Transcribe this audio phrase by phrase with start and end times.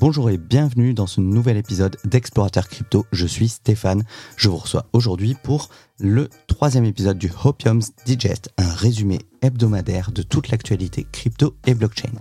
[0.00, 3.04] Bonjour et bienvenue dans ce nouvel épisode d'Explorateur Crypto.
[3.10, 4.04] Je suis Stéphane.
[4.36, 10.22] Je vous reçois aujourd'hui pour le troisième épisode du Hopium's Digest, un résumé hebdomadaire de
[10.22, 12.12] toute l'actualité crypto et blockchain.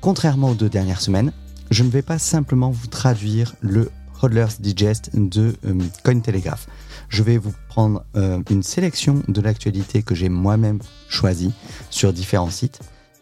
[0.00, 1.32] Contrairement aux deux dernières semaines,
[1.72, 3.90] je ne vais pas simplement vous traduire le
[4.22, 6.68] Hodler's Digest de euh, Cointelegraph.
[7.08, 10.78] Je vais vous prendre euh, une sélection de l'actualité que j'ai moi-même
[11.08, 11.52] choisie
[11.90, 12.78] sur différents sites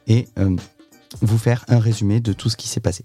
[0.09, 0.56] et euh,
[1.20, 3.04] vous faire un résumé de tout ce qui s'est passé.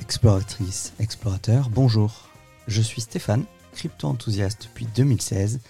[0.00, 2.28] Exploratrice, explorateur, bonjour.
[2.66, 5.60] Je suis Stéphane, crypto-enthousiaste depuis 2016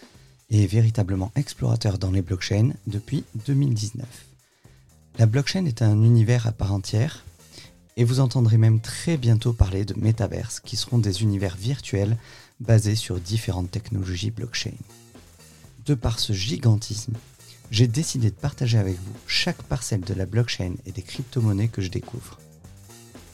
[0.50, 4.06] et véritablement explorateur dans les blockchains depuis 2019.
[5.18, 7.24] La blockchain est un univers à part entière
[7.96, 12.16] et vous entendrez même très bientôt parler de métaverses, qui seront des univers virtuels
[12.60, 14.74] basés sur différentes technologies blockchain.
[15.86, 17.14] De par ce gigantisme,
[17.70, 21.82] j'ai décidé de partager avec vous chaque parcelle de la blockchain et des crypto-monnaies que
[21.82, 22.38] je découvre.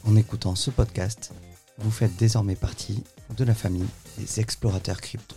[0.05, 1.33] En écoutant ce podcast,
[1.79, 3.03] vous faites désormais partie
[3.37, 3.87] de la famille
[4.19, 5.37] des explorateurs crypto.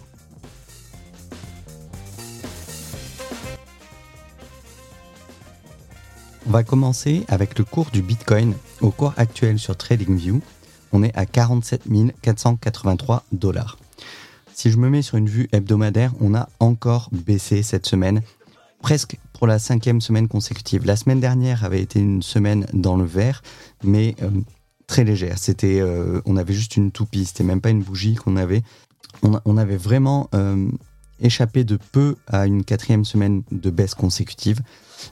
[6.48, 8.54] On va commencer avec le cours du Bitcoin.
[8.82, 10.42] Au cours actuel sur TradingView,
[10.92, 11.84] on est à 47
[12.22, 13.80] 483 dollars.
[14.54, 18.22] Si je me mets sur une vue hebdomadaire, on a encore baissé cette semaine,
[18.80, 20.86] presque pour la cinquième semaine consécutive.
[20.86, 23.42] La semaine dernière avait été une semaine dans le vert,
[23.84, 24.30] mais euh,
[24.86, 25.40] très légère.
[25.40, 28.62] C'était, euh, on avait juste une toupie, c'était même pas une bougie qu'on avait.
[29.24, 30.68] On, avait vraiment euh,
[31.20, 34.60] échappé de peu à une quatrième semaine de baisse consécutive.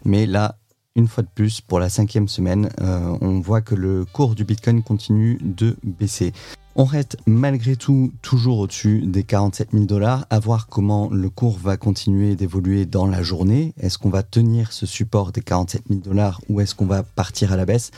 [0.06, 0.58] Mais là,
[0.96, 4.44] une fois de plus, pour la cinquième semaine, euh, on voit que le cours du
[4.44, 6.34] Bitcoin continue de baisser.
[6.76, 11.58] On reste malgré tout toujours au-dessus des 47 000 dollars, à voir comment le cours
[11.58, 13.74] va continuer d'évoluer dans la journée.
[13.80, 17.52] Est-ce qu'on va tenir ce support des 47 000 dollars ou est-ce qu'on va partir
[17.52, 17.92] à la baisse?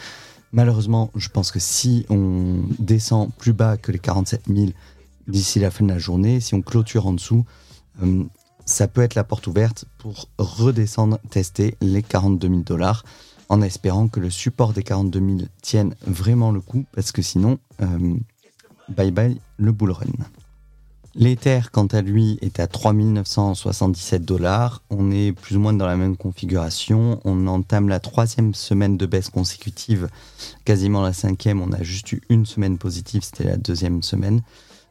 [0.52, 4.68] Malheureusement, je pense que si on descend plus bas que les 47 000
[5.28, 7.46] d'ici la fin de la journée, si on clôture en dessous,
[8.04, 8.24] euh,
[8.66, 13.04] ça peut être la porte ouverte pour redescendre, tester les 42 000 dollars
[13.50, 15.32] en espérant que le support des 42 000
[15.62, 18.16] tienne vraiment le coup parce que sinon, euh,
[18.90, 20.08] bye bye le bull run.
[21.18, 24.84] L'Ether, quant à lui, est à 3977 dollars.
[24.90, 27.22] On est plus ou moins dans la même configuration.
[27.24, 30.10] On entame la troisième semaine de baisse consécutive,
[30.66, 31.62] quasiment la cinquième.
[31.62, 34.42] On a juste eu une semaine positive, c'était la deuxième semaine.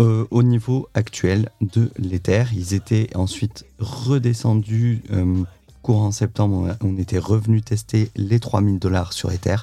[0.00, 2.46] euh, au niveau actuel de l'Ether.
[2.52, 5.44] Ils étaient ensuite redescendus euh,
[5.80, 6.74] courant septembre.
[6.82, 9.58] On était revenu tester les 3000 dollars sur Ether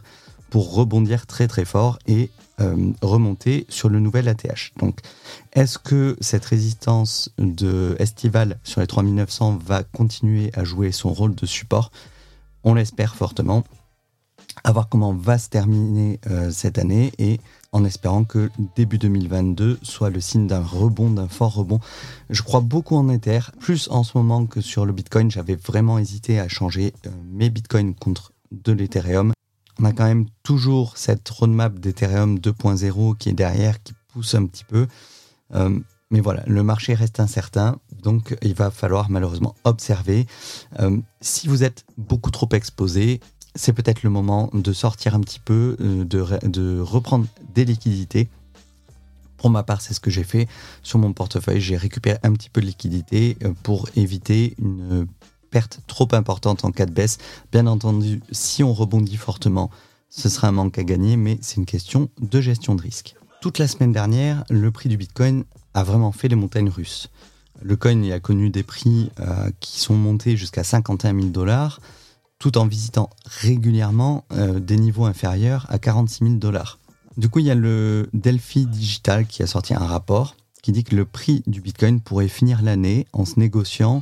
[0.50, 2.43] pour rebondir très très fort et euh,
[3.02, 4.74] remonter sur le nouvel ATH.
[4.78, 5.00] Donc,
[5.53, 11.36] est-ce que cette résistance de estivale sur les 3900 va continuer à jouer son rôle
[11.36, 11.92] de support?
[12.63, 13.63] On l'espère fortement.
[14.63, 17.40] À voir comment va se terminer euh, cette année et
[17.72, 21.80] en espérant que début 2022 soit le signe d'un rebond, d'un fort rebond.
[22.30, 25.31] Je crois beaucoup en Ether, plus en ce moment que sur le Bitcoin.
[25.31, 29.34] J'avais vraiment hésité à changer euh, mes Bitcoins contre de l'Ethereum
[29.80, 34.46] on a quand même toujours cette roadmap d'Ethereum 2.0 qui est derrière, qui pousse un
[34.46, 34.88] petit peu.
[35.56, 35.80] Euh,
[36.12, 40.28] mais voilà, le marché reste incertain, donc il va falloir malheureusement observer.
[40.80, 43.20] Euh, si vous êtes beaucoup trop exposé,
[43.56, 48.30] c'est peut-être le moment de sortir un petit peu, euh, de, de reprendre des liquidités.
[49.38, 50.48] Pour ma part, c'est ce que j'ai fait
[50.84, 51.60] sur mon portefeuille.
[51.60, 55.08] J'ai récupéré un petit peu de liquidité pour éviter une
[55.53, 57.19] perte trop importante en cas de baisse.
[57.52, 59.69] Bien entendu, si on rebondit fortement,
[60.09, 63.16] ce sera un manque à gagner, mais c'est une question de gestion de risque.
[63.39, 65.44] Toute la semaine dernière, le prix du Bitcoin
[65.75, 67.10] a vraiment fait les montagnes russes.
[67.62, 71.81] Le coin a connu des prix euh, qui sont montés jusqu'à 51 000 dollars,
[72.39, 76.80] tout en visitant régulièrement euh, des niveaux inférieurs à 46 000 dollars.
[77.16, 80.83] Du coup, il y a le Delphi Digital qui a sorti un rapport qui dit
[80.83, 84.01] que le prix du Bitcoin pourrait finir l'année en se négociant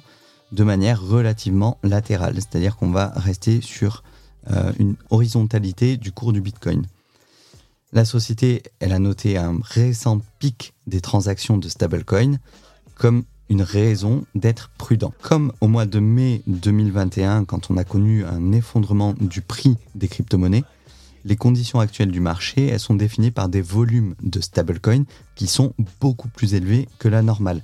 [0.51, 4.03] de manière relativement latérale, c'est-à-dire qu'on va rester sur
[4.49, 6.85] euh, une horizontalité du cours du Bitcoin.
[7.93, 12.37] La société, elle a noté un récent pic des transactions de stablecoin
[12.95, 15.13] comme une raison d'être prudent.
[15.21, 20.07] Comme au mois de mai 2021, quand on a connu un effondrement du prix des
[20.07, 20.63] crypto-monnaies,
[21.25, 25.03] les conditions actuelles du marché, elles sont définies par des volumes de stablecoin
[25.35, 27.61] qui sont beaucoup plus élevés que la normale.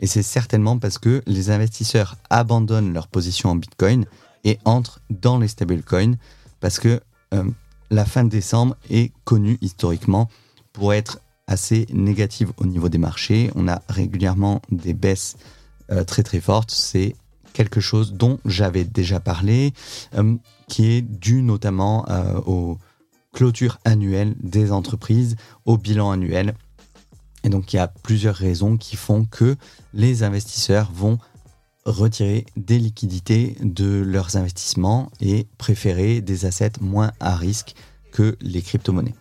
[0.00, 4.06] Et c'est certainement parce que les investisseurs abandonnent leur position en Bitcoin
[4.44, 6.14] et entrent dans les stablecoins
[6.60, 7.00] parce que
[7.34, 7.44] euh,
[7.90, 10.28] la fin de décembre est connue historiquement
[10.72, 13.50] pour être assez négative au niveau des marchés.
[13.54, 15.36] On a régulièrement des baisses
[15.90, 16.70] euh, très très fortes.
[16.70, 17.14] C'est
[17.52, 19.74] quelque chose dont j'avais déjà parlé,
[20.16, 20.36] euh,
[20.68, 22.06] qui est dû notamment
[22.46, 22.78] aux
[23.32, 26.54] clôtures annuelles des entreprises, au bilan annuel
[27.44, 29.56] et donc il y a plusieurs raisons qui font que
[29.94, 31.18] les investisseurs vont
[31.84, 37.74] retirer des liquidités de leurs investissements et préférer des assets moins à risque
[38.12, 39.14] que les crypto-monnaies.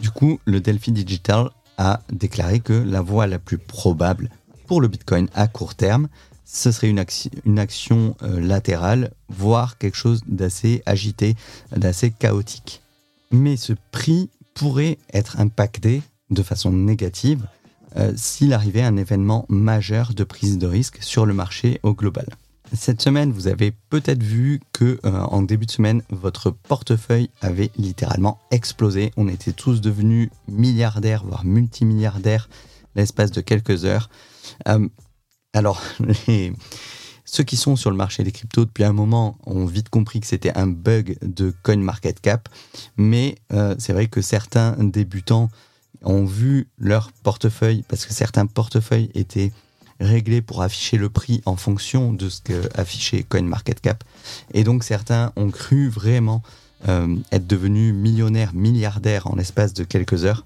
[0.00, 4.30] Du coup, le Delphi Digital a déclaré que la voie la plus probable
[4.66, 6.08] pour le Bitcoin à court terme,
[6.44, 11.34] ce serait une, action, euh, latérale, voire quelque chose d'assez agité,
[11.74, 12.82] d'assez chaotique.
[13.30, 17.46] Mais ce prix pourrait être impacté de façon négative
[17.96, 22.26] euh, s'il arrivait un événement majeur de prise de risque sur le marché au global.
[22.74, 27.70] Cette semaine, vous avez peut-être vu que euh, en début de semaine, votre portefeuille avait
[27.78, 29.12] littéralement explosé.
[29.16, 32.50] On était tous devenus milliardaires, voire multimilliardaires,
[32.96, 34.10] l'espace de quelques heures.
[34.68, 34.88] Euh,
[35.54, 35.80] alors,
[37.24, 40.26] ceux qui sont sur le marché des cryptos depuis un moment ont vite compris que
[40.26, 42.48] c'était un bug de CoinMarketCap,
[42.96, 43.36] mais
[43.78, 45.48] c'est vrai que certains débutants
[46.02, 49.52] ont vu leur portefeuille, parce que certains portefeuilles étaient
[50.00, 54.04] réglés pour afficher le prix en fonction de ce que affichait CoinMarketCap.
[54.52, 56.42] Et donc certains ont cru vraiment
[56.88, 60.44] euh, être devenus millionnaires, milliardaires en l'espace de quelques heures.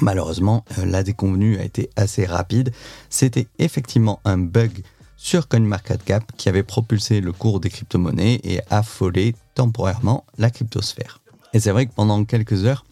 [0.00, 2.72] Malheureusement, euh, la déconvenue a été assez rapide.
[3.10, 4.82] C'était effectivement un bug
[5.16, 11.20] sur CoinMarketCap qui avait propulsé le cours des crypto-monnaies et affolé temporairement la cryptosphère.
[11.52, 12.84] Et c'est vrai que pendant quelques heures,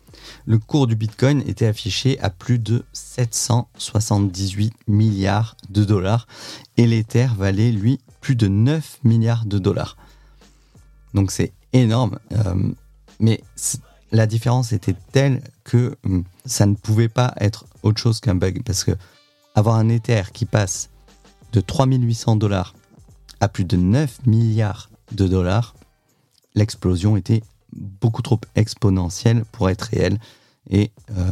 [0.47, 6.27] le cours du Bitcoin était affiché à plus de 778 milliards de dollars
[6.77, 9.97] et l'Ether valait, lui, plus de 9 milliards de dollars.
[11.15, 12.73] Donc c'est énorme, euh,
[13.21, 13.43] mais
[14.13, 18.63] la différence était telle que hum, ça ne pouvait pas être autre chose qu'un bug
[18.65, 18.93] parce que
[19.55, 20.91] avoir un Ether qui passe
[21.53, 22.75] de 3800 dollars
[23.41, 25.75] à plus de 9 milliards de dollars,
[26.55, 27.43] l'explosion était
[27.77, 30.19] beaucoup trop exponentielle pour être réelle.
[30.71, 31.31] Et euh,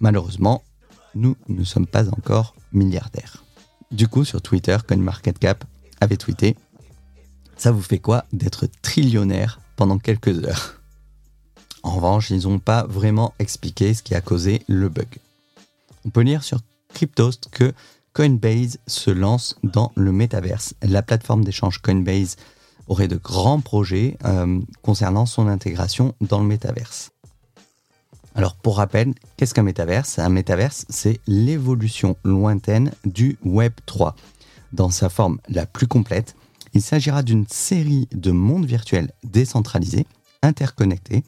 [0.00, 0.62] malheureusement,
[1.14, 3.44] nous ne sommes pas encore milliardaires.
[3.90, 5.64] Du coup, sur Twitter, CoinMarketCap
[6.00, 6.56] avait tweeté
[7.56, 10.80] Ça vous fait quoi d'être trillionnaire pendant quelques heures?
[11.82, 15.08] En revanche, ils n'ont pas vraiment expliqué ce qui a causé le bug.
[16.04, 16.60] On peut lire sur
[16.92, 17.72] Cryptost que
[18.12, 20.74] Coinbase se lance dans le métaverse.
[20.82, 22.36] La plateforme d'échange Coinbase
[22.88, 27.10] aurait de grands projets euh, concernant son intégration dans le métaverse.
[28.34, 30.18] Alors pour rappel, qu'est-ce qu'un métaverse?
[30.18, 34.14] Un métaverse, c'est l'évolution lointaine du Web 3.
[34.72, 36.36] Dans sa forme la plus complète,
[36.74, 40.06] il s'agira d'une série de mondes virtuels décentralisés,
[40.42, 41.24] interconnectés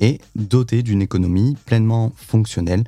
[0.00, 2.84] et dotés d'une économie pleinement fonctionnelle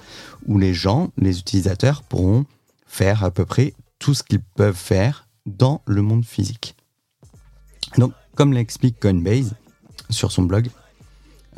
[0.47, 2.45] où les gens, les utilisateurs pourront
[2.87, 6.77] faire à peu près tout ce qu'ils peuvent faire dans le monde physique.
[7.97, 9.55] Donc, comme l'explique Coinbase
[10.11, 10.71] sur son blog,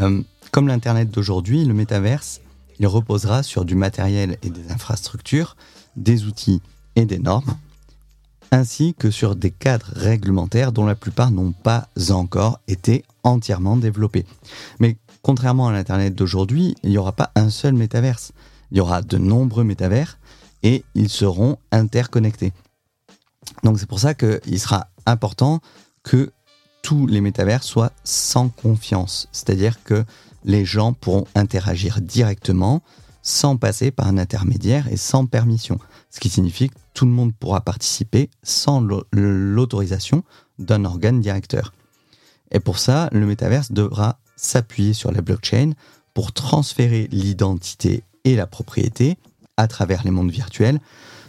[0.00, 2.40] euh, comme l'Internet d'aujourd'hui, le métaverse,
[2.78, 5.56] il reposera sur du matériel et des infrastructures,
[5.96, 6.62] des outils
[6.96, 7.56] et des normes,
[8.50, 14.26] ainsi que sur des cadres réglementaires dont la plupart n'ont pas encore été entièrement développés.
[14.80, 18.32] Mais contrairement à l'Internet d'aujourd'hui, il n'y aura pas un seul métaverse.
[18.70, 20.18] Il y aura de nombreux métavers
[20.62, 22.52] et ils seront interconnectés.
[23.62, 25.60] Donc c'est pour ça qu'il sera important
[26.02, 26.32] que
[26.82, 29.28] tous les métavers soient sans confiance.
[29.32, 30.04] C'est-à-dire que
[30.44, 32.82] les gens pourront interagir directement
[33.22, 35.78] sans passer par un intermédiaire et sans permission.
[36.10, 38.80] Ce qui signifie que tout le monde pourra participer sans
[39.12, 40.24] l'autorisation
[40.58, 41.72] d'un organe directeur.
[42.50, 45.72] Et pour ça, le métaverse devra s'appuyer sur la blockchain
[46.14, 49.16] pour transférer l'identité et la propriété
[49.56, 50.80] à travers les mondes virtuels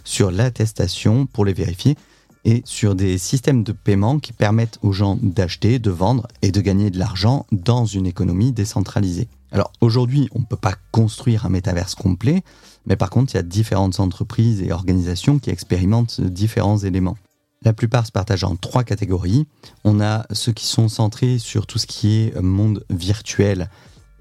[0.04, 1.96] sur l'attestation pour les vérifier
[2.46, 6.62] et sur des systèmes de paiement qui permettent aux gens d'acheter, de vendre et de
[6.62, 9.28] gagner de l'argent dans une économie décentralisée.
[9.52, 12.44] Alors aujourd'hui, on ne peut pas construire un métaverse complet,
[12.86, 17.18] mais par contre, il y a différentes entreprises et organisations qui expérimentent différents éléments.
[17.64, 19.46] La plupart se partagent en trois catégories.
[19.84, 23.70] On a ceux qui sont centrés sur tout ce qui est monde virtuel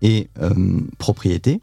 [0.02, 1.60] et euh, propriété,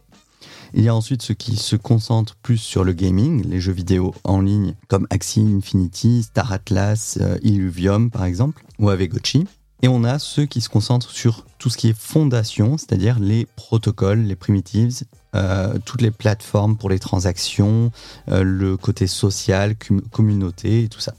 [0.78, 4.14] il y a ensuite ceux qui se concentrent plus sur le gaming, les jeux vidéo
[4.24, 9.46] en ligne comme Axie Infinity, Star Atlas, euh, Illuvium par exemple, ou Avegochi.
[9.82, 13.48] Et on a ceux qui se concentrent sur tout ce qui est fondation, c'est-à-dire les
[13.56, 15.02] protocoles, les primitives,
[15.36, 17.92] euh, toutes les plateformes pour les transactions,
[18.30, 19.76] euh, le côté social,
[20.12, 21.16] communauté et tout ça.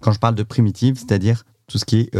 [0.00, 2.10] Quand je parle de primitives, c'est-à-dire tout ce qui est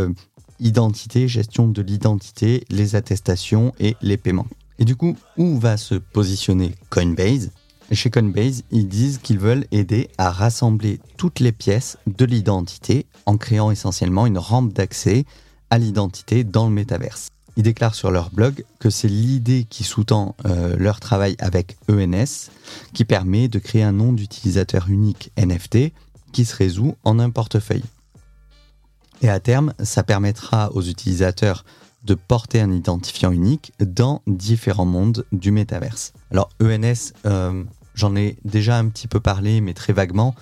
[0.61, 4.47] identité, gestion de l'identité, les attestations et les paiements.
[4.79, 7.51] Et du coup, où va se positionner Coinbase?
[7.93, 13.37] Chez Coinbase, ils disent qu'ils veulent aider à rassembler toutes les pièces de l'identité en
[13.37, 15.25] créant essentiellement une rampe d'accès
[15.71, 17.29] à l'identité dans le métaverse.
[17.57, 22.51] Ils déclarent sur leur blog que c'est l'idée qui sous-tend euh, leur travail avec ENS
[22.93, 25.93] qui permet de créer un nom d'utilisateur unique NFT
[26.33, 27.85] qui se résout en un portefeuille.
[29.23, 31.65] Et à terme, ça permettra aux utilisateurs
[32.07, 36.13] de porter un identifiant unique dans différents mondes du métaverse.
[36.31, 40.35] Alors ENS, euh, j'en ai déjà un petit peu parlé, mais très vaguement.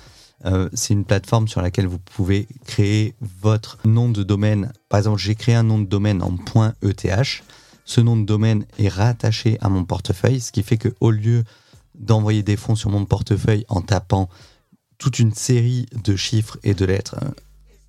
[0.44, 4.73] Euh, c'est une plateforme sur laquelle vous pouvez créer votre nom de domaine.
[4.90, 6.37] Par exemple, j'ai créé un nom de domaine en
[6.83, 7.42] .eth.
[7.87, 11.44] Ce nom de domaine est rattaché à mon portefeuille, ce qui fait que au lieu
[11.94, 14.28] d'envoyer des fonds sur mon portefeuille en tapant
[14.99, 17.30] toute une série de chiffres et de lettres euh,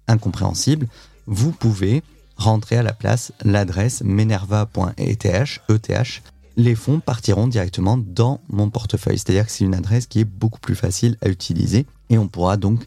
[0.08, 0.88] incompréhensibles,
[1.28, 2.04] vous pouvez
[2.38, 6.22] rentrer à la place l'adresse menerva.eth, ETH.
[6.58, 9.20] Les fonds partiront directement dans mon portefeuille.
[9.20, 12.58] C'est-à-dire que c'est une adresse qui est beaucoup plus facile à utiliser et on pourra
[12.58, 12.86] donc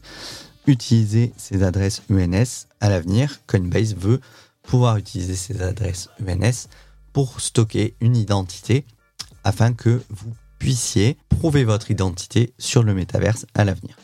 [0.65, 3.39] utiliser ces adresses ENS à l'avenir.
[3.47, 4.21] Coinbase veut
[4.63, 6.67] pouvoir utiliser ces adresses ENS
[7.13, 8.85] pour stocker une identité
[9.43, 13.95] afin que vous puissiez prouver votre identité sur le métaverse à l'avenir.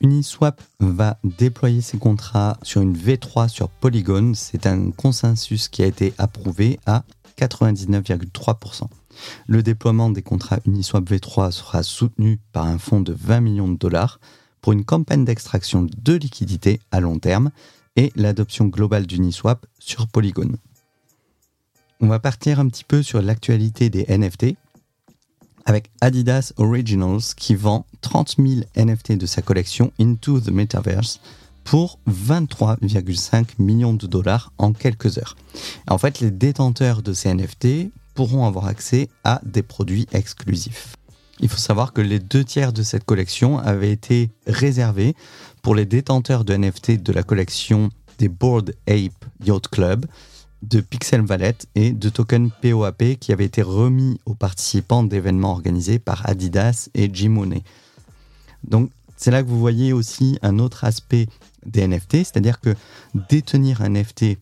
[0.00, 4.32] Uniswap va déployer ses contrats sur une V3 sur Polygon.
[4.34, 7.04] C'est un consensus qui a été approuvé à
[7.38, 8.88] 99,3%.
[9.46, 13.78] Le déploiement des contrats Uniswap V3 sera soutenu par un fonds de 20 millions de
[13.78, 14.20] dollars
[14.60, 17.50] pour une campagne d'extraction de liquidités à long terme
[17.96, 20.56] et l'adoption globale d'Uniswap sur Polygon.
[22.00, 24.56] On va partir un petit peu sur l'actualité des NFT
[25.66, 31.20] avec Adidas Originals qui vend 30 000 NFT de sa collection Into the Metaverse
[31.64, 35.36] pour 23,5 millions de dollars en quelques heures.
[35.88, 40.94] En fait, les détenteurs de ces NFT pourront avoir accès à des produits exclusifs.
[41.40, 45.14] Il faut savoir que les deux tiers de cette collection avaient été réservés
[45.60, 50.06] pour les détenteurs de NFT de la collection des Board Ape Yacht Club,
[50.62, 55.98] de Pixel Wallet et de tokens POAP qui avaient été remis aux participants d'événements organisés
[55.98, 57.60] par Adidas et Jimone.
[58.64, 61.28] Donc c'est là que vous voyez aussi un autre aspect
[61.64, 62.74] des NFT, c'est-à-dire que
[63.28, 64.38] détenir un NFT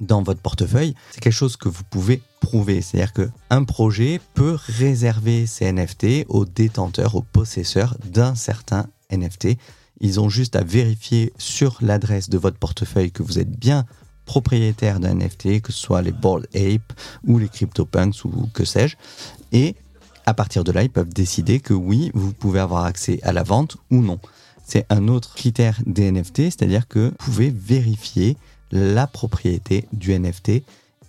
[0.00, 2.82] dans votre portefeuille, c'est quelque chose que vous pouvez prouver.
[2.82, 9.56] C'est-à-dire qu'un projet peut réserver ces NFT aux détenteurs, aux possesseurs d'un certain NFT.
[10.00, 13.86] Ils ont juste à vérifier sur l'adresse de votre portefeuille que vous êtes bien
[14.26, 16.92] propriétaire d'un NFT, que ce soit les Bored Ape
[17.26, 18.96] ou les CryptoPunks ou que sais-je.
[19.52, 19.74] Et
[20.26, 23.44] à partir de là, ils peuvent décider que oui, vous pouvez avoir accès à la
[23.44, 24.18] vente ou non.
[24.64, 28.36] C'est un autre critère des NFT, c'est-à-dire que vous pouvez vérifier
[28.72, 30.62] la propriété du NFT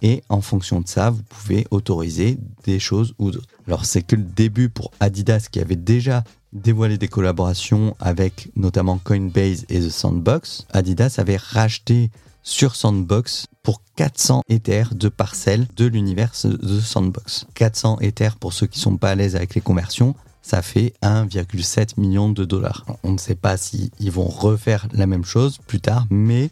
[0.03, 3.47] et en fonction de ça, vous pouvez autoriser des choses ou d'autres.
[3.67, 8.99] Alors c'est que le début pour Adidas qui avait déjà dévoilé des collaborations avec notamment
[9.03, 10.67] Coinbase et The Sandbox.
[10.71, 12.11] Adidas avait racheté
[12.47, 17.45] sur Sandbox pour 400 Ethers de parcelles de l'univers de Sandbox.
[17.55, 21.99] 400 Ethers pour ceux qui sont pas à l'aise avec les conversions, ça fait 1,7
[21.99, 22.85] million de dollars.
[23.03, 26.49] On ne sait pas s'ils vont refaire la même chose plus tard, mais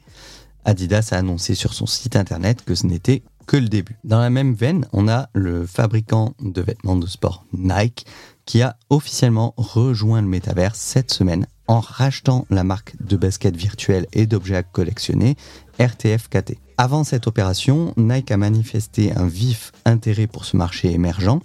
[0.66, 3.98] Adidas a annoncé sur son site internet que ce n'était que le début.
[4.04, 8.06] Dans la même veine, on a le fabricant de vêtements de sport Nike
[8.46, 14.08] qui a officiellement rejoint le métavers cette semaine en rachetant la marque de basket virtuelle
[14.14, 15.36] et d'objets à collectionner
[15.79, 16.58] RTFKT.
[16.77, 21.39] Avant cette opération, Nike a manifesté un vif intérêt pour ce marché émergent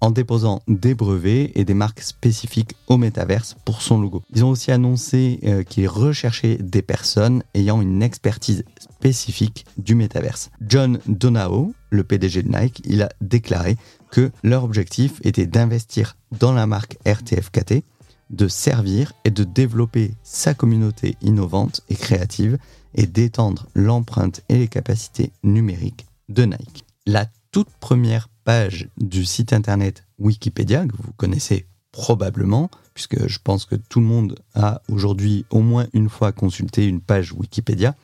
[0.00, 4.22] en déposant des brevets et des marques spécifiques au métaverse pour son logo.
[4.34, 10.50] Ils ont aussi annoncé euh, qu'ils recherchaient des personnes ayant une expertise spécifique du métaverse.
[10.66, 13.76] John Donao, le PDG de Nike, il a déclaré
[14.10, 17.84] que leur objectif était d'investir dans la marque RTFKT,
[18.30, 22.58] de servir et de développer sa communauté innovante et créative
[22.94, 26.84] et d'étendre l'empreinte et les capacités numériques de Nike.
[27.06, 33.64] La toute première page du site internet Wikipédia, que vous connaissez probablement, puisque je pense
[33.64, 37.94] que tout le monde a aujourd'hui au moins une fois consulté une page Wikipédia.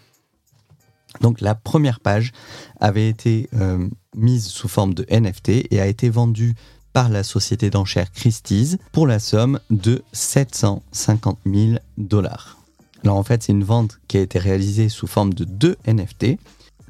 [1.20, 2.32] Donc la première page
[2.80, 6.54] avait été euh, mise sous forme de NFT et a été vendue
[6.94, 12.56] par la société d'enchères Christie's pour la somme de 750 000 dollars.
[13.02, 16.38] Alors en fait, c'est une vente qui a été réalisée sous forme de deux NFT.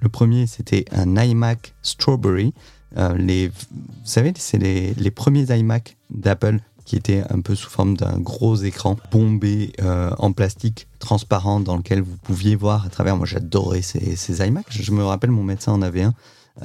[0.00, 2.52] Le premier, c'était un iMac Strawberry.
[2.98, 7.96] Euh, vous savez, c'est les, les premiers iMac d'Apple qui étaient un peu sous forme
[7.96, 13.16] d'un gros écran bombé euh, en plastique transparent dans lequel vous pouviez voir à travers.
[13.16, 14.66] Moi, j'adorais ces, ces iMac.
[14.68, 16.14] Je me rappelle, mon médecin en avait un.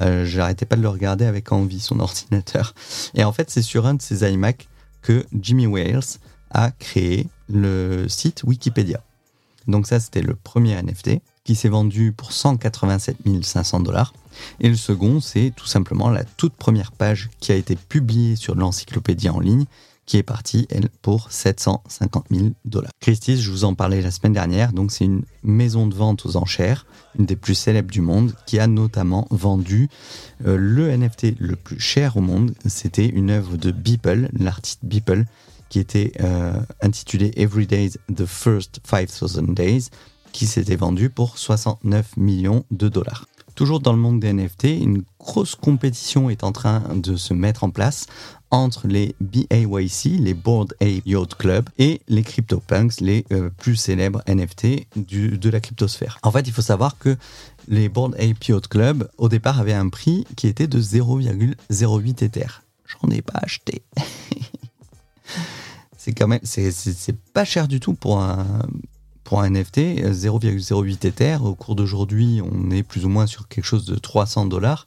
[0.00, 2.74] Euh, J'arrêtais pas de le regarder avec envie, son ordinateur.
[3.14, 4.68] Et en fait, c'est sur un de ces iMac
[5.02, 6.18] que Jimmy Wales
[6.50, 9.02] a créé le site Wikipédia.
[9.66, 14.12] Donc ça, c'était le premier NFT qui s'est vendu pour 187 500 dollars.
[14.60, 18.54] Et le second, c'est tout simplement la toute première page qui a été publiée sur
[18.54, 19.66] l'encyclopédie en ligne,
[20.10, 22.90] qui est partie, elle, pour 750 000 dollars.
[22.98, 26.36] Christie's, je vous en parlais la semaine dernière, donc c'est une maison de vente aux
[26.36, 26.84] enchères,
[27.16, 29.88] une des plus célèbres du monde, qui a notamment vendu
[30.44, 32.54] euh, le NFT le plus cher au monde.
[32.66, 35.26] C'était une œuvre de Beeple, l'artiste Beeple,
[35.68, 39.90] qui était euh, intitulé Every Day the First 5000 Days,
[40.32, 43.26] qui s'était vendu pour 69 millions de dollars.
[43.54, 47.62] Toujours dans le monde des NFT, une grosse compétition est en train de se mettre
[47.62, 48.06] en place
[48.50, 54.22] entre les BAYC, les Board Ape Yacht Club, et les CryptoPunks, les euh, plus célèbres
[54.26, 56.18] NFT de la cryptosphère.
[56.22, 57.16] En fait, il faut savoir que
[57.68, 62.46] les Board Ape Yacht Club, au départ, avaient un prix qui était de 0,08 Ether.
[62.86, 63.82] J'en ai pas acheté.
[65.96, 68.66] c'est quand même, c'est pas cher du tout pour un,
[69.22, 69.78] pour un NFT.
[69.78, 71.38] 0,08 Ether.
[71.42, 74.86] Au cours d'aujourd'hui, on est plus ou moins sur quelque chose de 300 dollars.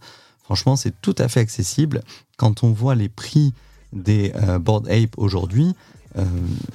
[0.53, 2.03] Franchement, c'est tout à fait accessible.
[2.38, 3.53] Quand on voit les prix
[3.91, 5.74] des euh, Board Ape aujourd'hui,
[6.15, 6.25] euh,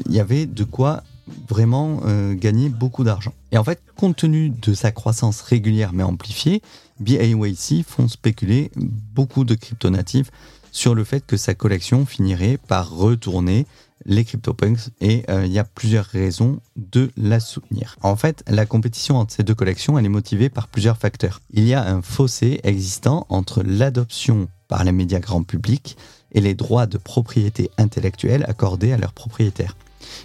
[0.07, 1.05] il y avait de quoi
[1.49, 3.33] vraiment euh, gagner beaucoup d'argent.
[3.53, 6.61] Et en fait, compte tenu de sa croissance régulière mais amplifiée,
[6.99, 10.33] BAYC font spéculer beaucoup de crypto-natifs
[10.73, 13.65] sur le fait que sa collection finirait par retourner
[14.05, 17.97] les CryptoPunks et euh, il y a plusieurs raisons de la soutenir.
[18.03, 21.41] En fait, la compétition entre ces deux collections, elle est motivée par plusieurs facteurs.
[21.53, 25.97] Il y a un fossé existant entre l'adoption par les médias grand public
[26.33, 29.77] et les droits de propriété intellectuelle accordés à leurs propriétaires.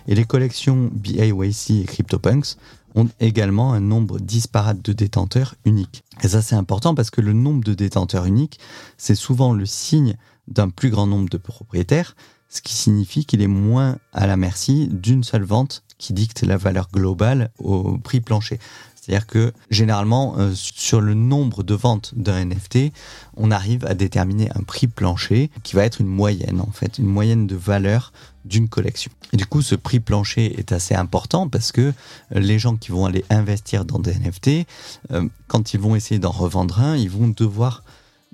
[0.08, 2.58] Et les collections BAYC et CryptoPunks
[2.96, 6.04] ont également un nombre disparate de détenteurs uniques.
[6.22, 8.60] Et ça c'est important parce que le nombre de détenteurs uniques,
[8.98, 10.16] c'est souvent le signe
[10.48, 12.16] d'un plus grand nombre de propriétaires,
[12.50, 16.58] ce qui signifie qu'il est moins à la merci d'une seule vente qui dicte la
[16.58, 18.60] valeur globale au prix plancher.
[19.04, 22.94] C'est-à-dire que généralement, euh, sur le nombre de ventes d'un NFT,
[23.36, 27.08] on arrive à déterminer un prix plancher qui va être une moyenne, en fait, une
[27.08, 28.14] moyenne de valeur
[28.46, 29.12] d'une collection.
[29.34, 31.94] Et du coup, ce prix plancher est assez important parce que
[32.32, 34.66] les gens qui vont aller investir dans des NFT,
[35.12, 37.84] euh, quand ils vont essayer d'en revendre un, ils vont devoir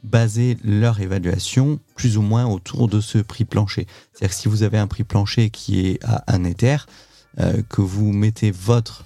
[0.04, 3.88] baser leur évaluation plus ou moins autour de ce prix plancher.
[4.14, 6.78] C'est-à-dire que si vous avez un prix plancher qui est à un Ether,
[7.40, 9.06] euh, que vous mettez votre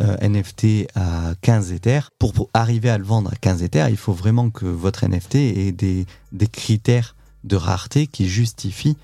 [0.00, 4.12] euh, NFT à 15 Ethers, pour, arriver à le vendre à 15 Ethers, il faut
[4.12, 6.06] vraiment que votre NFT ait des,
[6.52, 8.96] critères de rareté qui justifient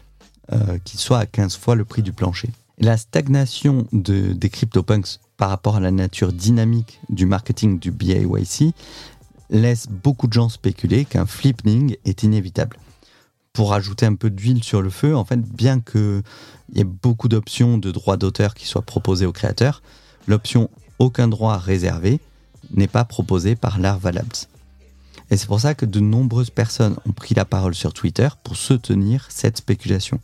[0.52, 2.50] euh, qu'il soit à 15 fois le prix du plancher.
[2.78, 8.74] La stagnation de, des CryptoPunks par rapport à la nature dynamique du marketing du BAYC
[9.52, 12.78] laisse beaucoup de gens spéculer qu'un flipping est inévitable.
[13.52, 16.22] Pour ajouter un peu d'huile sur le feu, en fait, bien qu'il
[16.72, 19.82] y ait beaucoup d'options de droits d'auteur qui soient proposées aux créateurs,
[20.26, 22.18] l'option aucun droit réservé
[22.74, 24.46] n'est pas proposée par Larva Labs.
[25.30, 28.56] Et c'est pour ça que de nombreuses personnes ont pris la parole sur Twitter pour
[28.56, 30.18] soutenir cette spéculation.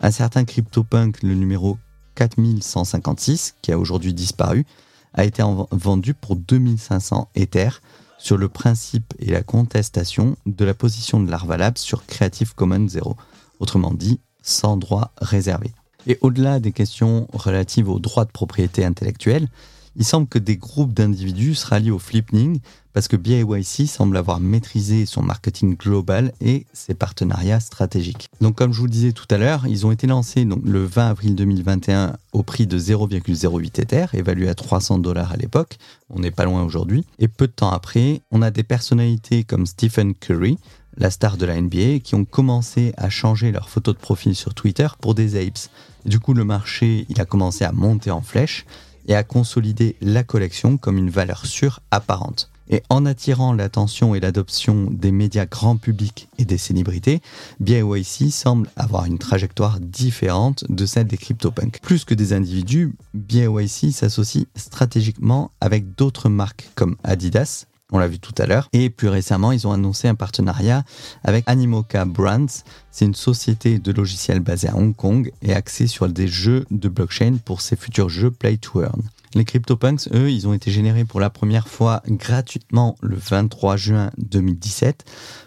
[0.00, 1.78] Un certain CryptoPunk, le numéro
[2.14, 4.64] 4156, qui a aujourd'hui disparu,
[5.12, 7.80] a été vendu pour 2500 Ethers
[8.24, 13.16] sur le principe et la contestation de la position de Labs sur Creative Commons 0,
[13.60, 15.72] autrement dit sans droit réservé.
[16.06, 19.48] Et au-delà des questions relatives aux droits de propriété intellectuelle,
[19.96, 22.60] il semble que des groupes d'individus se rallient au flipping
[22.94, 28.30] parce que BAYC semble avoir maîtrisé son marketing global et ses partenariats stratégiques.
[28.40, 31.08] Donc comme je vous le disais tout à l'heure, ils ont été lancés le 20
[31.08, 35.76] avril 2021 au prix de 0,08 Ether, évalué à 300 dollars à l'époque.
[36.08, 37.04] On n'est pas loin aujourd'hui.
[37.18, 40.58] Et peu de temps après, on a des personnalités comme Stephen Curry,
[40.96, 44.54] la star de la NBA, qui ont commencé à changer leur photo de profil sur
[44.54, 45.68] Twitter pour des apes.
[46.04, 48.66] Du coup, le marché, il a commencé à monter en flèche
[49.06, 52.50] et à consolider la collection comme une valeur sûre apparente.
[52.70, 57.20] Et en attirant l'attention et l'adoption des médias grand public et des célébrités,
[57.60, 61.80] BIYC semble avoir une trajectoire différente de celle des CryptoPunks.
[61.82, 68.18] Plus que des individus, BIYC s'associe stratégiquement avec d'autres marques comme Adidas, on l'a vu
[68.18, 68.68] tout à l'heure.
[68.72, 70.84] Et plus récemment, ils ont annoncé un partenariat
[71.22, 72.62] avec Animoca Brands.
[72.90, 76.88] C'est une société de logiciels basée à Hong Kong et axée sur des jeux de
[76.88, 79.02] blockchain pour ses futurs jeux Play to Earn.
[79.34, 84.10] Les CryptoPunks, eux, ils ont été générés pour la première fois gratuitement le 23 juin
[84.18, 85.04] 2017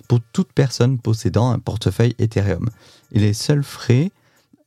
[0.10, 2.69] pour toute personne possédant un portefeuille Ethereum.
[3.13, 4.12] Et les seuls frais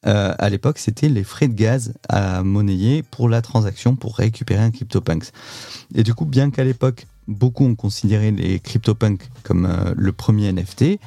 [0.06, 4.62] euh, à l'époque, c'était les frais de gaz à monnayer pour la transaction pour récupérer
[4.62, 5.32] un CryptoPunks.
[5.94, 10.52] Et du coup, bien qu'à l'époque, beaucoup ont considéré les CryptoPunks comme euh, le premier
[10.52, 10.98] NFT,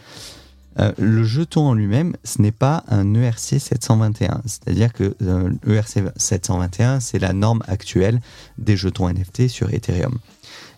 [0.80, 4.42] euh, le jeton en lui-même, ce n'est pas un ERC 721.
[4.46, 5.16] C'est-à-dire que
[5.64, 8.22] l'ERC 721, c'est la norme actuelle
[8.58, 10.18] des jetons NFT sur Ethereum.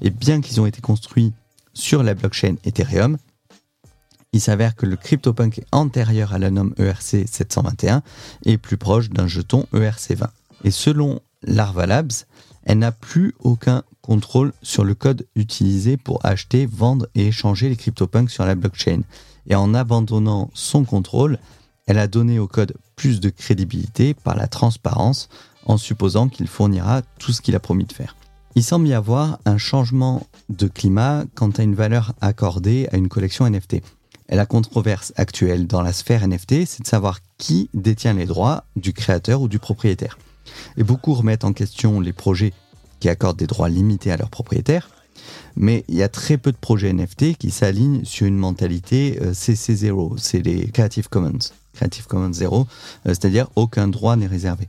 [0.02, 1.34] Et bien qu'ils ont été construits
[1.74, 3.18] sur la blockchain Ethereum,
[4.34, 8.04] il s'avère que le CryptoPunk est antérieur à la norme ERC 721
[8.44, 10.30] et plus proche d'un jeton ERC 20.
[10.66, 12.12] Et selon Larva Labs,
[12.66, 17.76] elle n'a plus aucun contrôle sur le code utilisé pour acheter, vendre et échanger les
[17.76, 19.02] CryptoPunks sur la blockchain.
[19.48, 21.40] Et en abandonnant son contrôle,
[21.88, 25.28] elle a donné au code plus de crédibilité par la transparence
[25.66, 28.16] en supposant qu'il fournira tout ce qu'il a promis de faire.
[28.56, 33.10] Il semble y avoir un changement de climat quant à une valeur accordée à une
[33.10, 33.82] collection NFT.
[34.30, 38.64] Et la controverse actuelle dans la sphère NFT, c'est de savoir qui détient les droits
[38.76, 40.18] du créateur ou du propriétaire.
[40.78, 42.54] Et beaucoup remettent en question les projets
[43.10, 44.90] accordent des droits limités à leurs propriétaires,
[45.56, 49.32] mais il y a très peu de projets NFT qui s'alignent sur une mentalité euh,
[49.32, 51.40] CC0, c'est les Creative Commons,
[51.74, 52.66] Creative Commons 0, euh,
[53.06, 54.68] c'est-à-dire aucun droit n'est réservé.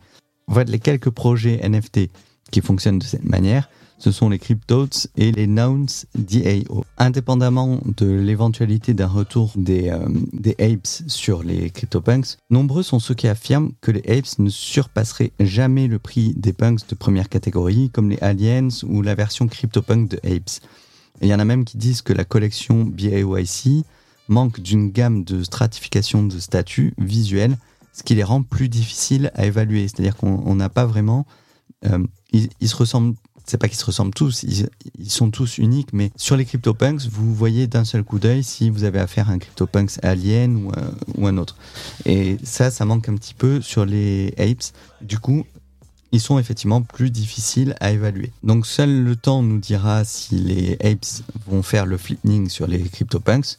[0.48, 2.10] En fait, les quelques projets NFT
[2.50, 6.84] qui fonctionnent de cette manière, ce sont les cryptos et les nouns DAO.
[6.98, 13.14] Indépendamment de l'éventualité d'un retour des, euh, des apes sur les CryptoPunks, nombreux sont ceux
[13.14, 17.90] qui affirment que les apes ne surpasseraient jamais le prix des punks de première catégorie,
[17.90, 20.60] comme les aliens ou la version CryptoPunk de apes.
[21.22, 23.84] il y en a même qui disent que la collection BAYC
[24.28, 27.56] manque d'une gamme de stratification de statuts visuels,
[27.92, 29.88] ce qui les rend plus difficiles à évaluer.
[29.88, 31.26] C'est-à-dire qu'on n'a pas vraiment...
[31.86, 33.14] Euh, ils, se ressemblent
[33.46, 37.34] c'est pas qu'ils se ressemblent tous, ils, sont tous uniques, mais sur les CryptoPunks, vous
[37.34, 40.70] voyez d'un seul coup d'œil si vous avez affaire à un CryptoPunks alien
[41.16, 41.56] ou, un autre.
[42.04, 44.72] Et ça, ça manque un petit peu sur les apes.
[45.00, 45.44] Du coup,
[46.12, 48.32] ils sont effectivement plus difficiles à évaluer.
[48.42, 52.80] Donc seul le temps nous dira si les apes vont faire le flipping sur les
[52.80, 53.56] CryptoPunks,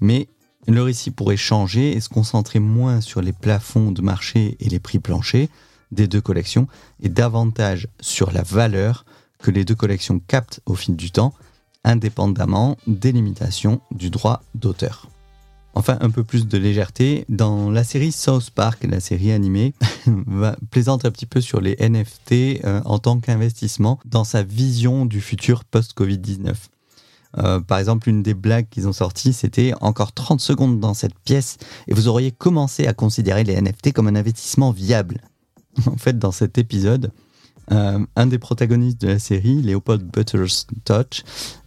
[0.00, 0.28] mais
[0.66, 4.80] le récit pourrait changer et se concentrer moins sur les plafonds de marché et les
[4.80, 5.48] prix planchers
[5.92, 6.68] des deux collections
[7.02, 9.06] et davantage sur la valeur
[9.38, 11.32] que les deux collections captent au fil du temps,
[11.84, 15.08] indépendamment des limitations du droit d'auteur.
[15.74, 19.74] Enfin, un peu plus de légèreté, dans la série South Park, la série animée,
[20.70, 25.20] plaisante un petit peu sur les NFT euh, en tant qu'investissement dans sa vision du
[25.20, 26.54] futur post-Covid-19.
[27.36, 31.16] Euh, par exemple, une des blagues qu'ils ont sorties, c'était encore 30 secondes dans cette
[31.18, 35.20] pièce et vous auriez commencé à considérer les NFT comme un investissement viable.
[35.86, 37.12] En fait, dans cet épisode,
[37.72, 41.22] euh, un des protagonistes de la série, Léopold Butterscotch,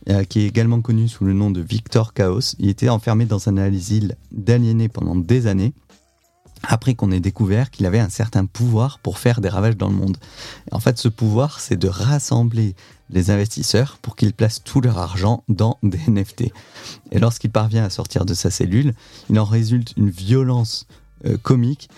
[0.10, 3.50] euh, qui est également connu sous le nom de Victor Chaos, il était enfermé dans
[3.50, 5.74] un asile d'aliénés pendant des années
[6.64, 9.96] après qu'on ait découvert qu'il avait un certain pouvoir pour faire des ravages dans le
[9.96, 10.18] monde.
[10.72, 12.76] en fait, ce pouvoir, c'est de rassembler
[13.10, 16.52] les investisseurs pour qu'ils placent tout leur argent dans des NFT.
[17.12, 18.94] Et lorsqu'il parvient à sortir de sa cellule,
[19.30, 20.88] il en résulte une violence
[21.26, 21.90] euh, comique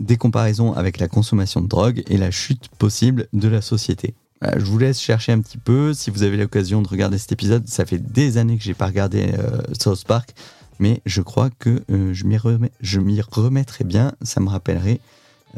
[0.00, 4.14] des comparaisons avec la consommation de drogue et la chute possible de la société.
[4.42, 5.94] je vous laisse chercher un petit peu.
[5.94, 8.86] Si vous avez l'occasion de regarder cet épisode, ça fait des années que j'ai pas
[8.86, 10.34] regardé euh, South Park,
[10.78, 14.12] mais je crois que euh, je m'y remettrai bien.
[14.22, 15.00] Ça me rappellerait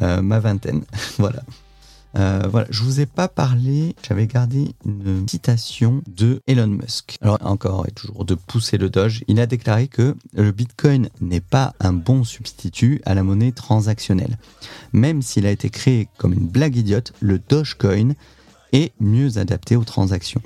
[0.02, 0.82] euh, ma vingtaine.
[1.18, 1.42] voilà.
[2.16, 7.16] Euh, voilà, je vous ai pas parlé, j'avais gardé une citation de Elon Musk.
[7.20, 11.40] Alors encore et toujours de pousser le Doge, il a déclaré que le Bitcoin n'est
[11.40, 14.38] pas un bon substitut à la monnaie transactionnelle.
[14.92, 18.12] Même s'il a été créé comme une blague idiote, le Dogecoin
[18.72, 20.42] est mieux adapté aux transactions.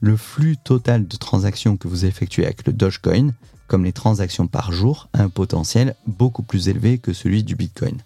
[0.00, 3.32] Le flux total de transactions que vous effectuez avec le Dogecoin,
[3.68, 7.98] comme les transactions par jour, a un potentiel beaucoup plus élevé que celui du Bitcoin.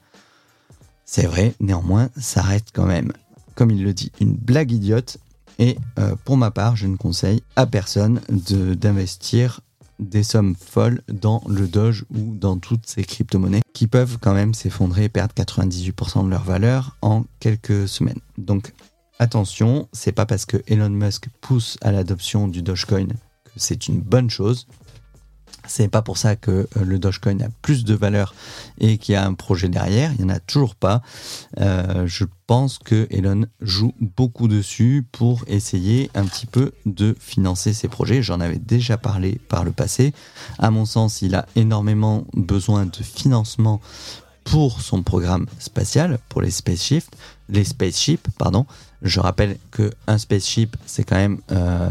[1.05, 3.13] C'est vrai, néanmoins, ça reste quand même,
[3.55, 5.19] comme il le dit, une blague idiote.
[5.59, 9.61] Et euh, pour ma part, je ne conseille à personne d'investir
[9.99, 14.55] des sommes folles dans le Doge ou dans toutes ces crypto-monnaies qui peuvent quand même
[14.55, 18.21] s'effondrer et perdre 98% de leur valeur en quelques semaines.
[18.39, 18.73] Donc
[19.19, 24.01] attention, c'est pas parce que Elon Musk pousse à l'adoption du Dogecoin que c'est une
[24.01, 24.67] bonne chose.
[25.67, 28.35] C'est pas pour ça que euh, le Dogecoin a plus de valeur
[28.79, 30.13] et qu'il y a un projet derrière.
[30.19, 31.03] Il n'y en a toujours pas.
[31.61, 37.73] Euh, je pense que Elon joue beaucoup dessus pour essayer un petit peu de financer
[37.73, 38.23] ses projets.
[38.23, 40.13] J'en avais déjà parlé par le passé.
[40.59, 43.81] À mon sens, il a énormément besoin de financement
[44.45, 47.15] pour son programme spatial, pour les spaceships,
[47.49, 48.67] les spaceships, pardon.
[49.03, 51.41] Je rappelle qu'un spaceship, c'est quand même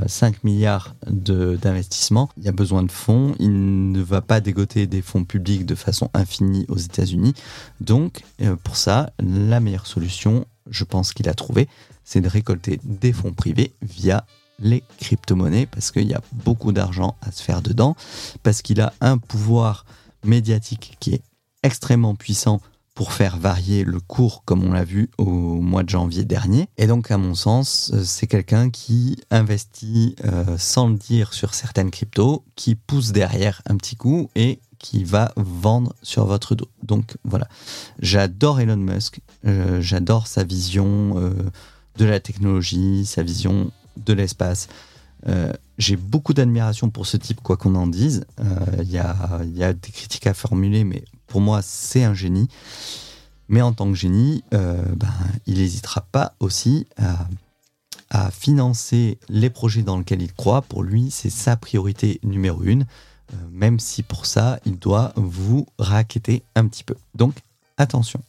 [0.07, 2.29] 5 euh, milliards d'investissement.
[2.37, 3.35] Il y a besoin de fonds.
[3.39, 7.33] Il ne va pas dégoter des fonds publics de façon infinie aux États-Unis.
[7.81, 11.67] Donc, euh, pour ça, la meilleure solution, je pense qu'il a trouvé,
[12.05, 14.25] c'est de récolter des fonds privés via
[14.59, 17.95] les crypto-monnaies parce qu'il y a beaucoup d'argent à se faire dedans,
[18.43, 19.85] parce qu'il a un pouvoir
[20.23, 21.21] médiatique qui est
[21.63, 22.61] extrêmement puissant
[22.93, 26.67] pour faire varier le cours, comme on l'a vu au mois de janvier dernier.
[26.77, 31.89] Et donc, à mon sens, c'est quelqu'un qui investit euh, sans le dire sur certaines
[31.89, 36.67] cryptos, qui pousse derrière un petit coup et qui va vendre sur votre dos.
[36.83, 37.47] Donc voilà,
[37.99, 41.33] j'adore Elon Musk, euh, j'adore sa vision euh,
[41.97, 44.67] de la technologie, sa vision de l'espace.
[45.27, 48.25] Euh, j'ai beaucoup d'admiration pour ce type, quoi qu'on en dise.
[48.81, 52.47] Il y, a, des critiques à formuler, mais pour moi, c'est un génie.
[53.47, 55.13] Mais en tant que génie, ben,
[55.45, 57.27] il n'hésitera pas aussi à,
[58.09, 60.61] à, financer les projets dans lesquels il croit.
[60.61, 62.85] Pour lui, c'est sa priorité numéro une.
[63.33, 66.95] Euh, même si pour ça, il doit vous raqueter un petit peu.
[67.15, 67.35] Donc,
[67.77, 68.21] attention.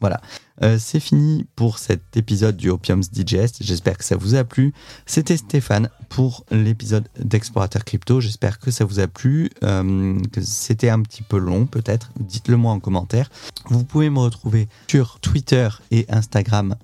[0.00, 0.20] Voilà,
[0.62, 3.58] euh, c'est fini pour cet épisode du Opium's Digest.
[3.60, 4.72] J'espère que ça vous a plu.
[5.06, 8.20] C'était Stéphane pour l'épisode d'Explorateur Crypto.
[8.20, 12.10] J'espère que ça vous a plu, euh, c'était un petit peu long peut-être.
[12.18, 13.30] Dites-le moi en commentaire.
[13.66, 16.74] Vous pouvez me retrouver sur Twitter et Instagram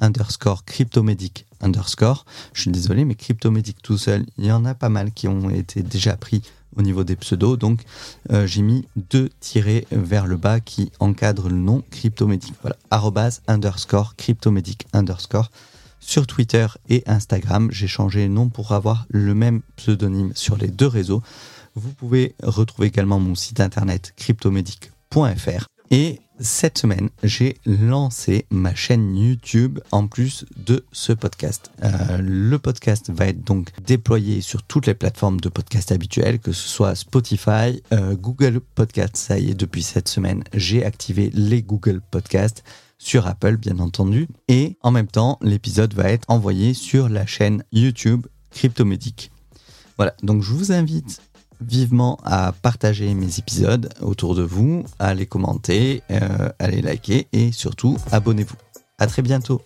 [0.00, 2.24] underscore cryptomédic underscore.
[2.52, 5.50] Je suis désolé, mais cryptomédic tout seul, il y en a pas mal qui ont
[5.50, 6.42] été déjà pris
[6.76, 7.58] au niveau des pseudos.
[7.58, 7.82] Donc
[8.30, 12.54] euh, j'ai mis deux tirés vers le bas qui encadrent le nom cryptomédic.
[12.62, 15.50] Voilà, arrobase underscore cryptomédic underscore.
[16.00, 20.68] Sur Twitter et Instagram, j'ai changé le nom pour avoir le même pseudonyme sur les
[20.68, 21.22] deux réseaux.
[21.74, 29.16] Vous pouvez retrouver également mon site internet cryptomédic.fr et cette semaine, j'ai lancé ma chaîne
[29.16, 31.70] YouTube en plus de ce podcast.
[31.82, 36.52] Euh, le podcast va être donc déployé sur toutes les plateformes de podcast habituelles, que
[36.52, 39.16] ce soit Spotify, euh, Google Podcast.
[39.16, 42.64] Ça y est, depuis cette semaine, j'ai activé les Google Podcasts
[42.98, 44.28] sur Apple, bien entendu.
[44.48, 49.30] Et en même temps, l'épisode va être envoyé sur la chaîne YouTube Cryptomédic.
[49.96, 51.20] Voilà, donc je vous invite
[51.60, 57.26] vivement à partager mes épisodes autour de vous, à les commenter, euh, à les liker
[57.32, 58.56] et surtout abonnez-vous.
[58.98, 59.60] À très bientôt.